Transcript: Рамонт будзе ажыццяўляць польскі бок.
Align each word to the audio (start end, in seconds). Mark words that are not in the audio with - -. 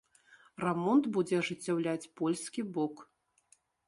Рамонт 0.63 1.09
будзе 1.17 1.35
ажыццяўляць 1.41 2.09
польскі 2.21 2.65
бок. 2.79 3.05